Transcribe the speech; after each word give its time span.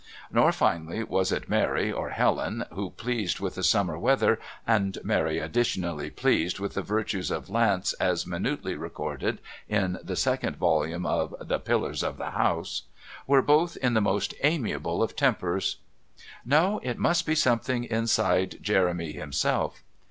Nor, 0.31 0.51
finally, 0.51 1.03
was 1.03 1.31
it 1.31 1.47
Mary 1.47 1.91
or 1.91 2.09
Helen, 2.09 2.65
who, 2.73 2.89
pleased 2.89 3.39
with 3.39 3.53
the 3.53 3.61
summer 3.61 3.99
weather 3.99 4.39
(and 4.65 4.97
Mary 5.03 5.37
additionally 5.37 6.09
pleased 6.09 6.57
with 6.59 6.73
the 6.73 6.81
virtues 6.81 7.29
of 7.29 7.51
Lance 7.51 7.93
as 7.99 8.25
minutely 8.25 8.73
recorded 8.73 9.37
in 9.69 9.99
the 10.03 10.15
second 10.15 10.55
volume 10.55 11.05
of 11.05 11.35
"The 11.39 11.59
Pillars 11.59 12.01
of 12.01 12.17
the 12.17 12.31
House"), 12.31 12.81
were 13.27 13.43
both 13.43 13.77
in 13.77 13.93
the 13.93 14.01
most 14.01 14.33
amiable 14.41 15.03
of 15.03 15.15
tempers. 15.15 15.77
No, 16.43 16.79
it 16.81 16.97
must 16.97 17.27
be 17.27 17.35
something 17.35 17.83
inside 17.83 18.57
Jeremy 18.59 19.11
himself. 19.11 19.83